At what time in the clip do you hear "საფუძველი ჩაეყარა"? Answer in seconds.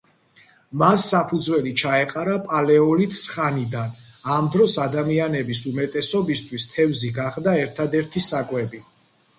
1.09-2.33